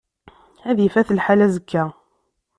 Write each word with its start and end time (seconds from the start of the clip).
Ad 0.69 0.77
ifat 0.87 1.09
lḥal 1.17 1.39
azekka. 1.45 1.83